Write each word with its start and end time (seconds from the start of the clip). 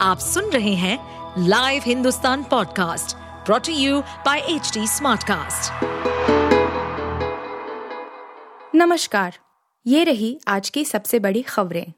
आप 0.00 0.18
सुन 0.18 0.44
रहे 0.44 0.74
हैं 0.74 0.98
live 1.48 1.82
Hindustan 1.86 2.42
podcast 2.42 3.16
brought to 3.46 3.72
you 3.72 4.00
by 4.00 4.38
H 4.38 4.72
Smartcast. 4.78 5.72
नमस्कार 8.74 9.38
ये 9.86 10.04
रही 10.04 10.40
आज 10.48 10.70
की 10.70 10.84
सबसे 10.84 11.18
बड़ी 11.18 11.42
खबरें। 11.42 11.92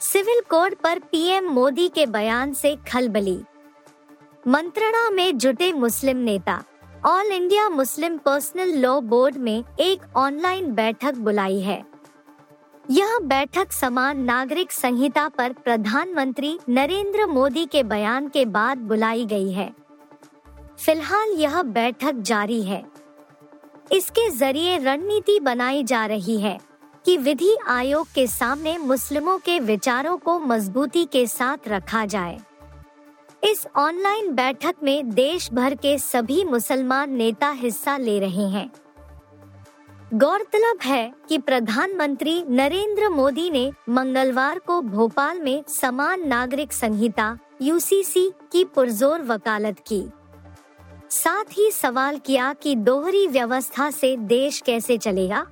सिविल 0.00 0.40
कोड 0.50 0.74
पर 0.74 0.98
पीएम 0.98 1.44
मोदी 1.44 1.88
के 1.88 2.06
बयान 2.06 2.52
से 2.52 2.76
खलबली। 2.92 3.38
मंत्रणा 4.48 5.10
में 5.10 5.38
जुटे 5.38 5.72
मुस्लिम 5.72 6.16
नेता। 6.16 6.62
All 7.06 7.26
India 7.26 7.68
Muslim 7.68 8.18
personal 8.18 8.78
law 8.78 9.00
board 9.00 9.36
में 9.36 9.64
एक 9.80 10.16
ऑनलाइन 10.16 10.74
बैठक 10.74 11.14
बुलाई 11.14 11.60
है। 11.60 11.93
यह 12.90 13.18
बैठक 13.22 13.72
समान 13.72 14.18
नागरिक 14.20 14.72
संहिता 14.72 15.28
पर 15.28 15.52
प्रधानमंत्री 15.52 16.58
नरेंद्र 16.68 17.26
मोदी 17.26 17.66
के 17.66 17.82
बयान 17.82 18.28
के 18.28 18.44
बाद 18.44 18.78
बुलाई 18.78 19.24
गई 19.26 19.52
है। 19.52 19.74
फ़िलहाल 20.84 21.28
यह 21.28 21.62
बैठक 21.62 22.14
जारी 22.14 22.62
है। 22.62 22.84
इसके 23.92 24.30
ज़रिए 24.30 24.78
रणनीति 24.78 25.40
बनाई 25.40 25.84
जा 25.84 26.06
रही 26.06 26.40
है 26.40 26.60
कि 27.04 27.16
विधि 27.16 27.56
आयोग 27.68 28.06
के 28.14 28.26
सामने 28.26 28.78
मुस्लिमों 28.78 29.38
के 29.38 29.60
विचारों 29.60 30.16
को 30.16 30.38
मजबूती 30.38 31.04
के 31.04 31.26
साथ 31.26 31.68
रखा 31.68 32.06
जाए। 32.06 32.40
इस 33.44 33.66
ऑनलाइन 33.76 34.34
बैठक 34.34 34.74
में 34.82 35.10
देश 35.10 35.52
भर 35.52 35.74
के 35.74 35.98
सभी 35.98 36.44
मुसलमान 36.44 37.10
नेता 37.10 37.50
हिस्सा 37.50 37.96
ले 37.96 38.18
रहे 38.18 38.48
हैं। 38.48 38.70
गौरतलब 40.14 40.78
है 40.82 41.12
कि 41.28 41.38
प्रधानमंत्री 41.38 42.44
नरेंद्र 42.48 43.08
मोदी 43.08 43.50
ने 43.50 43.72
मंगलवार 43.88 44.58
को 44.58 44.80
भोपाल 44.80 45.40
में 45.40 45.64
समान 45.68 46.28
नागरिक 46.28 46.72
संहिता 46.72 47.38
यूसीसी 47.62 48.32
की 48.52 48.64
पुरजोर 48.64 49.22
वकालत 49.22 49.76
की। 49.86 50.04
साथ 51.10 51.44
ही 51.58 51.70
सवाल 51.70 52.18
किया 52.18 52.52
कि 52.52 52.76
दोहरी 52.76 53.26
व्यवस्था 53.26 53.90
से 53.90 54.16
देश 54.16 54.60
कैसे 54.60 54.98
चलेगा? 54.98 55.46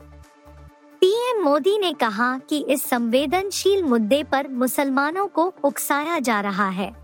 पीएम 1.01 1.43
मोदी 1.45 1.79
ने 1.79 1.93
कहा 1.93 2.39
कि 2.39 2.65
इस 2.69 2.83
संवेदनशील 2.83 3.83
मुद्दे 3.83 4.25
पर 4.25 4.49
मुसलमानों 4.49 5.27
को 5.27 5.55
उकसाया 5.65 6.19
जा 6.19 6.41
रहा 6.41 6.69
है। 6.69 6.97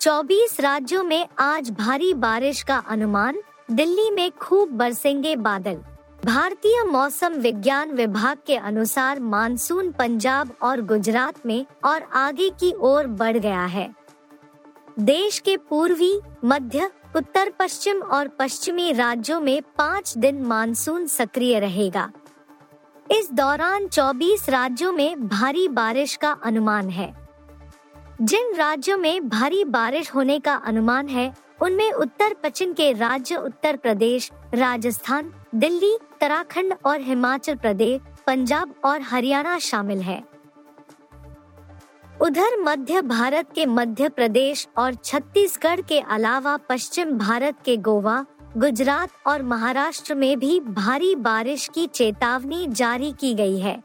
24 0.00 0.60
राज्यों 0.60 1.04
में 1.04 1.28
आज 1.38 1.70
भारी 1.70 2.14
बारिश 2.14 2.62
का 2.62 2.76
अनुमान, 2.76 3.42
दिल्ली 3.70 4.10
में 4.10 4.30
खूब 4.30 4.68
बरसेंगे 4.68 5.36
बादल। 5.36 5.78
भारतीय 6.24 6.82
मौसम 6.82 7.32
विज्ञान 7.32 7.90
विभाग 7.90 8.38
के 8.46 8.56
अनुसार 8.56 9.20
मानसून 9.20 9.92
पंजाब 9.92 10.50
और 10.62 10.80
गुजरात 10.80 11.46
में 11.46 11.66
और 11.84 12.02
आगे 12.02 12.50
की 12.50 12.74
ओर 12.80 13.06
बढ़ 13.06 13.36
गया 13.36 13.64
है। 13.64 13.94
देश 14.98 15.38
के 15.38 15.56
पूर्वी, 15.56 16.20
मध्य, 16.44 16.90
उत्तर, 17.16 17.52
पश्चिम 17.58 18.02
और 18.02 18.28
पश्चिमी 18.28 18.92
राज्यों 18.92 19.40
में 19.40 19.62
पाँच 19.62 20.18
दिन 20.18 20.42
मानसून 20.42 21.06
सक्रिय 21.06 21.58
रहेगा। 21.58 22.12
इस 23.10 23.32
दौरान 23.32 23.88
24 23.88 24.48
राज्यों 24.48 24.92
में 24.92 25.28
भारी 25.28 25.68
बारिश 25.68 26.16
का 26.16 26.36
अनुमान 26.44 26.88
है। 26.88 27.28
जिन 28.22 28.54
राज्यों 28.54 28.98
में 28.98 29.28
भारी 29.28 29.64
बारिश 29.64 30.14
होने 30.14 30.40
का 30.40 30.54
अनुमान 30.54 31.08
है, 31.08 31.36
उनमें 31.62 31.92
उत्तर, 31.92 32.34
पश्चिम 32.34 32.72
के 32.72 32.92
राज्य 32.92 33.36
उत्तर 33.36 33.76
प्रदेश, 33.76 34.30
राजस्थान 34.54 35.32
दिल्ली, 35.56 35.94
उत्तराखंड 35.94 36.74
और 36.84 37.00
हिमाचल 37.00 37.54
प्रदेश, 37.54 38.00
पंजाब 38.26 38.74
और 38.84 39.00
हरियाणा 39.00 39.58
शामिल 39.58 40.00
है। 40.00 40.22
उधर 42.20 42.56
मध्य 42.60 43.02
भारत 43.02 43.48
के 43.54 43.66
मध्य 43.66 44.08
प्रदेश 44.08 44.68
और 44.78 44.94
छत्तीसगढ़ 44.94 45.80
के 45.80 46.00
अलावा 46.00 46.56
पश्चिम 46.56 47.10
भारत 47.10 47.56
के 47.64 47.76
गोवा, 47.76 48.24
गुजरात 48.56 49.10
और 49.26 49.42
महाराष्ट्र 49.42 50.14
में 50.14 50.38
भी 50.38 50.60
भारी 50.60 51.14
बारिश 51.14 51.68
की 51.74 51.86
चेतावनी 51.86 52.66
जारी 52.66 53.12
की 53.12 53.34
गई 53.34 53.58
है। 53.58 53.82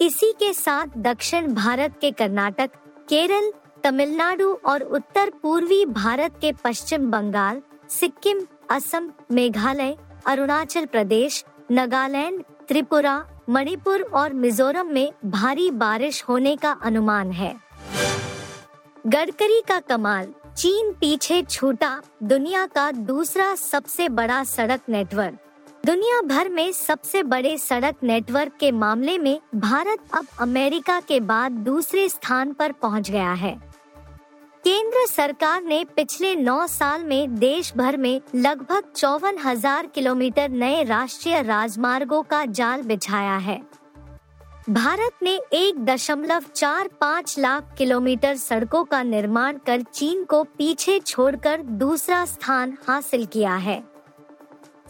इसी 0.00 0.32
के 0.32 0.52
साथ 0.52 0.86
दक्षिण 0.96 1.54
भारत 1.54 1.98
के 2.00 2.10
कर्नाटक, 2.10 2.70
केरल, 3.08 3.52
तमिलनाडु 3.84 4.52
और 4.66 4.82
उत्तर 4.82 5.30
पूर्वी 5.30 5.86
भारत 5.86 6.38
के 6.40 6.52
पश्चिम 6.52 7.10
बंगाल, 7.10 7.62
सिक्किम, 7.88 8.46
असम, 8.70 9.10
मेघालय 9.30 9.96
अरुणाचल 10.26 10.86
प्रदेश, 10.86 11.44
नागालैंड, 11.70 12.42
त्रिपुरा, 12.68 13.24
मणिपुर 13.48 14.02
और 14.02 14.32
मिजोरम 14.32 14.86
में 14.86 15.12
भारी 15.24 15.70
बारिश 15.70 16.24
होने 16.28 16.56
का 16.56 16.70
अनुमान 16.82 17.30
है। 17.32 17.54
गडकरी 19.06 19.62
का 19.68 19.80
कमाल, 19.80 20.28
चीन 20.56 20.92
पीछे 20.92 21.42
छूटा, 21.42 22.02
दुनिया 22.22 22.66
का 22.66 22.90
दूसरा 22.90 23.54
सबसे 23.54 24.08
बड़ा 24.08 24.44
सड़क 24.44 24.80
नेटवर्क। 24.88 25.38
दुनिया 25.86 26.20
भर 26.20 26.48
में 26.48 26.72
सबसे 26.72 27.22
बड़े 27.22 27.58
सड़क 27.58 27.94
नेटवर्क 28.02 28.52
के 28.60 28.70
मामले 28.70 29.18
में 29.18 29.40
भारत 29.54 29.98
अब 30.14 30.26
अमेरिका 30.40 31.00
के 31.00 31.20
बाद 31.20 31.52
दूसरे 31.52 32.08
स्थान 32.08 32.52
पर 32.52 32.72
पहुँच 32.72 33.10
गया 33.10 33.32
है। 33.32 33.69
केंद्र 34.64 35.06
सरकार 35.06 35.62
ने 35.62 35.84
पिछले 35.96 36.34
नौ 36.36 36.66
साल 36.66 37.04
में 37.04 37.34
देश 37.34 37.72
भर 37.76 37.96
में 37.96 38.20
लगभग 38.34 38.90
चौवन 38.96 39.38
हज़ार 39.38 39.86
किलोमीटर 39.86 40.48
नए 40.48 40.82
राष्ट्रीय 40.84 41.40
राजमार्गों 41.42 42.22
का 42.22 42.44
जाल 42.44 42.82
बिछाया 42.82 43.36
है। 43.36 43.60
भारत 44.70 45.22
ने 45.22 45.34
एक 45.52 45.84
दशमलव 45.84 46.44
चार 46.54 46.88
पाँच 47.00 47.38
लाख 47.38 47.74
किलोमीटर 47.78 48.36
सड़कों 48.36 48.84
का 48.84 49.02
निर्माण 49.02 49.58
कर 49.66 49.82
चीन 49.82 50.24
को 50.24 50.42
पीछे 50.58 50.98
छोड़कर 50.98 51.62
दूसरा 51.62 52.24
स्थान 52.24 52.76
हासिल 52.86 53.26
किया 53.26 53.54
है। 53.56 53.82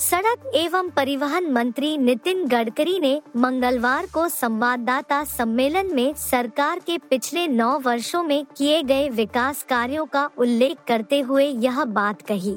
सड़क 0.01 0.51
एवं 0.55 0.89
परिवहन 0.89 1.51
मंत्री 1.53 1.97
नितिन 1.99 2.45
गडकरी 2.49 2.99
ने 3.01 3.21
मंगलवार 3.37 4.07
को 4.07 4.29
संवाददाता 4.29 5.23
सम्मेलन 5.25 5.95
में 5.95 6.15
सरकार 6.15 6.79
के 6.79 6.97
पिछले 7.11 7.47
नौ 7.49 7.79
वर्षों 7.79 8.23
में 8.23 8.45
किए 8.57 8.83
गए 8.83 9.09
विकास 9.09 9.63
कार्यों 9.63 10.07
का 10.07 10.25
उल्लेख 10.39 10.79
करते 10.89 11.21
हुए 11.21 11.45
यह 11.45 11.85
बात 11.85 12.23
कही। 12.23 12.55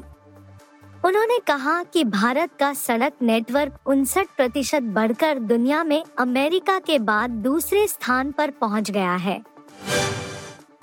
उन्होंने 1.06 1.40
कहा 1.40 1.84
कि 1.84 2.04
भारत 2.04 2.52
का 2.60 2.74
सड़क 2.74 3.14
नेटवर्क 3.22 3.78
उनसठ 3.86 4.28
प्रतिशत 4.38 4.84
बढ़कर 4.94 5.40
दुनिया 5.40 5.84
में 5.84 6.04
अमेरिका 6.18 6.78
के 6.80 7.00
बाद 7.02 7.30
दूसरे 7.44 7.88
स्थान 7.88 8.32
पर 8.32 8.52
पहुँच 8.52 8.92
गया 8.92 9.16
है। 9.16 9.42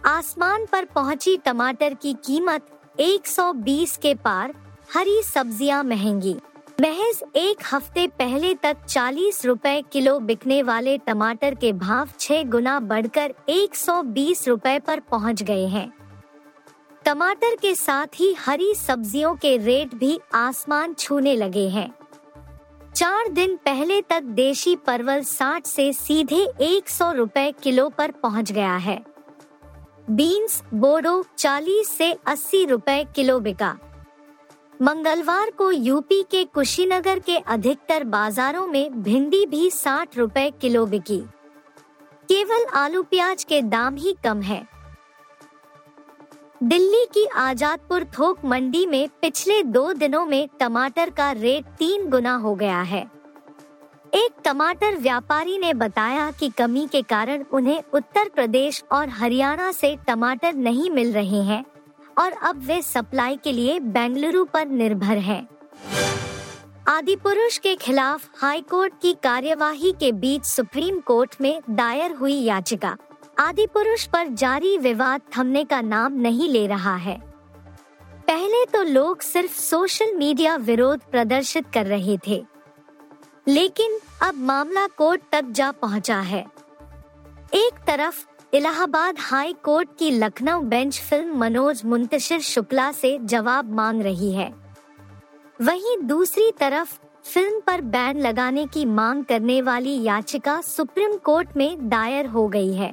आसमान 0.06 0.66
पर 0.72 0.84
पहुँची 0.84 1.36
टमाटर 1.36 1.94
की 1.94 2.12
कीमत 2.24 2.66
120 3.00 3.96
के 3.96 4.14
पार, 4.14 4.54
हरी 4.94 5.20
सब्ज़ियाँ 5.22 5.82
महँगी। 5.84 6.36
महज 6.80 7.22
एक 7.36 7.62
हफ़्ते 7.72 8.06
पहले 8.06 8.54
तक 8.54 8.76
चालीस 8.88 9.44
रुपए 9.44 9.82
किलो 9.92 10.18
बिकने 10.18 10.62
वाले 10.62 10.96
टमाटर 10.98 11.54
के 11.54 11.72
भाव 11.72 12.08
छह 12.20 12.42
गुना 12.42 12.78
बढ़कर 12.80 13.34
120 13.48 14.46
रुपए 14.48 14.78
पर 14.78 15.00
पहुँच 15.00 15.42
गए 15.42 15.66
हैं। 15.66 15.92
टमाटर 17.04 17.56
के 17.56 17.74
साथ 17.74 18.06
ही 18.14 18.32
हरी 18.38 18.74
सब्जियों 18.74 19.34
के 19.34 19.56
रेट 19.56 19.94
भी 19.94 20.18
आसमान 20.34 20.94
छूने 20.94 21.36
लगे 21.36 21.68
हैं। 21.68 21.88
चार 22.96 23.28
दिन 23.28 23.56
पहले 23.56 24.00
तक 24.02 24.22
देशी 24.22 24.76
परवल 24.76 25.22
60 25.24 25.66
से 25.66 25.92
सीधे 25.92 26.46
100 26.62 27.12
रुपए 27.12 27.50
किलो 27.62 27.88
पर 27.88 28.10
पहुँच 28.10 28.52
गया 28.52 28.76
है। 28.76 28.98
बीन्स 30.10 30.62
बोडो 30.74 31.24
40 31.38 31.84
से 31.88 32.12
80 32.26 32.66
रुपए 32.66 33.04
किलो 33.14 33.40
बिका। 33.40 33.76
मंगलवार 34.82 35.50
को 35.50 35.70
यूपी 35.70 36.22
के 36.22 36.44
कुशीनगर 36.44 37.18
के 37.18 37.36
अधिकतर 37.36 38.04
बाजारों 38.04 38.66
में 38.66 39.02
भिंडी 39.02 39.46
भी 39.46 39.70
साठ 39.70 40.18
रुपए 40.18 40.52
किलो 40.60 40.86
बिकी। 40.86 41.18
केवल 42.28 42.64
आलू 42.74 43.02
प्याज 43.02 43.44
के 43.44 43.62
दाम 43.62 43.94
ही 43.94 44.16
कम 44.24 44.40
है। 44.42 44.66
दिल्ली 46.62 47.04
की 47.04 47.26
आजादपुर 47.26 48.04
थोक 48.04 48.44
मंडी 48.44 48.86
में 48.86 49.08
पिछले 49.08 49.62
दो 49.62 49.92
दिनों 49.92 50.26
में 50.26 50.48
टमाटर 50.60 51.10
का 51.10 51.32
रेट 51.32 51.64
तीन 51.64 52.10
गुना 52.10 52.34
हो 52.36 52.54
गया 52.54 52.80
है। 52.82 53.10
एक 54.14 54.30
टमाटर 54.44 54.96
व्यापारी 54.96 55.58
ने 55.58 55.74
बताया 55.74 56.30
कि 56.30 56.48
कमी 56.48 56.86
के 56.86 57.02
कारण 57.02 57.44
उन्हें 57.52 57.82
उत्तर 57.94 58.28
प्रदेश 58.28 58.84
और 58.92 59.08
हरियाणा 59.08 59.72
से 59.72 59.96
टमाटर 60.08 60.54
नहीं 60.54 60.90
मिल 60.90 61.12
रहे 61.12 61.42
हैं। 61.42 61.64
और 62.20 62.32
अब 62.32 62.62
वे 62.66 62.82
सप्लाई 62.82 63.36
के 63.36 63.52
लिए 63.52 63.80
बेंगलुरु 63.80 64.44
पर 64.44 64.66
निर्भर 64.66 65.18
है। 65.18 65.48
आदि 66.88 67.16
पुरुष 67.16 67.58
के 67.58 67.74
खिलाफ 67.74 68.30
हाई 68.36 68.60
कोर्ट 68.60 68.92
की 69.02 69.12
कार्यवाही 69.12 69.92
के 69.92 70.12
बीच 70.12 70.44
सुप्रीम 70.44 71.00
कोर्ट 71.00 71.36
में 71.40 71.62
दायर 71.70 72.12
हुई 72.12 72.34
याचिका। 72.34 72.96
आदि 73.38 73.66
पुरुष 73.66 74.06
पर 74.06 74.28
जारी 74.28 74.78
विवाद 74.78 75.20
थमने 75.36 75.64
का 75.64 75.80
नाम 75.80 76.12
नहीं 76.12 76.48
ले 76.48 76.66
रहा 76.66 76.96
है। 76.96 77.20
पहले 78.26 78.64
तो 78.64 78.82
लोग 78.82 79.20
सिर्फ़ 79.20 79.60
सोशल 79.60 80.16
मीडिया 80.16 80.56
विरोध 80.56 81.00
प्रदर्शित 81.00 81.66
कर 81.74 81.86
रहे 81.86 82.18
थे। 82.26 82.44
लेकिन 83.48 83.98
अब 84.22 84.34
मामला 84.34 84.86
कोर्ट 84.86 85.20
तक 85.32 85.44
जा 85.44 85.72
पहुँचा 85.72 86.20
है। 86.20 86.46
एक 87.54 87.72
तरफ़ 87.86 88.26
इलाहाबाद 88.54 89.16
हाई 89.18 89.52
कोर्ट 89.52 89.88
की 89.98 90.10
लखनऊ 90.10 90.60
बेंच 90.60 91.00
फ़िल्म 91.00 91.36
मनोज 91.38 91.82
मुंतशिर 91.84 92.40
शुक्ला 92.40 92.92
से 92.92 93.18
जवाब 93.22 93.72
मांग 93.72 94.02
रही 94.02 94.32
है। 94.32 94.54
वहीं 95.62 95.96
दूसरी 96.02 96.50
तरफ़, 96.60 96.98
फ़िल्म 97.24 97.60
पर 97.60 97.80
बैन 97.80 98.20
लगाने 98.20 98.66
की 98.66 98.84
मांग 98.84 99.24
करने 99.24 99.62
वाली 99.62 100.02
याचिका 100.02 100.60
सुप्रीम 100.60 101.16
कोर्ट 101.16 101.56
में 101.56 101.88
दायर 101.88 102.26
हो 102.26 102.48
गई 102.48 102.72
है। 102.72 102.92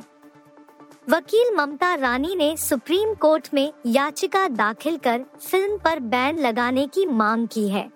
वकील 1.10 1.56
ममता 1.56 1.94
रानी 1.96 2.36
ने 2.36 2.58
सुप्रीम 2.58 3.14
कोर्ट 3.14 3.50
में 3.54 3.74
याचिका 3.86 4.48
दाखिल 4.48 4.98
कर 4.98 5.26
फ़िल्म 5.42 5.78
पर 5.78 6.00
बैन 6.00 6.40
लगाने 6.40 6.88
की 6.88 7.06
मांग 7.06 7.48
की 7.48 7.70
है। 7.70 7.90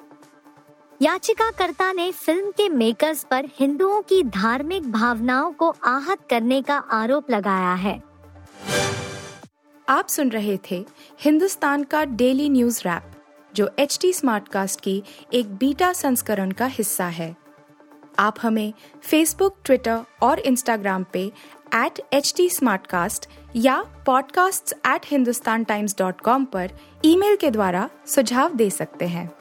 याचिकाकर्ता 1.01 1.93
ने 1.93 2.11
फ़िल्म 2.11 2.51
के 2.51 2.69
मेकर्स 2.69 3.27
पर 3.31 3.45
हिंदुओं 3.59 4.01
की 4.01 4.23
धार्मिक 4.23 4.91
भावनाओं 4.91 5.51
को 5.51 5.75
आहत 5.83 6.17
करने 6.29 6.61
का 6.61 6.77
आरोप 6.77 7.31
लगाया 7.31 7.73
है। 7.73 8.03
आप 9.89 10.07
सुन 10.07 10.29
रहे 10.29 10.59
थे 10.71 10.85
हिंदुस्तान 11.19 11.83
का 11.83 12.05
डेली 12.05 12.49
न्यूज़ 12.49 12.81
रैप, 12.85 13.03
जो 13.55 13.69
एच 13.79 13.99
टी 14.01 14.13
स्मार्टकास्ट 14.13 14.81
की 14.81 15.03
एक 15.33 15.55
बीटा 15.55 15.93
संस्करण 15.93 16.51
का 16.51 16.65
हिस्सा 16.65 17.05
है। 17.05 17.35
आप 18.19 18.35
हमें 18.41 18.73
फेसबुक 19.03 19.55
ट्विटर 19.65 19.99
और 20.21 20.39
इंस्टाग्राम 20.39 21.05
पे 21.13 21.31
एट 21.75 22.01
एच 22.13 22.33
टी 22.37 22.49
या 23.55 24.03
podcasts@hindustantimes.com 24.09 26.45
पर 26.45 26.71
ईमेल 27.05 27.35
के 27.35 27.51
द्वारा 27.51 27.89
सुझाव 28.07 28.55
दे 28.55 28.69
सकते 28.69 29.07
हैं। 29.07 29.40